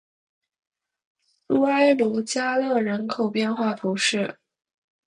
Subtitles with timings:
[1.47, 4.39] 苏埃罗加勒人口变化图示